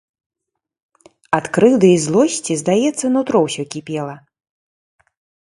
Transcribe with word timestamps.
Ад 1.39 1.45
крыўды 1.57 1.87
і 1.97 1.99
злосці, 2.07 2.53
здаецца, 2.63 3.05
нутро 3.19 3.37
ўсё 3.49 3.63
кіпела. 3.77 4.15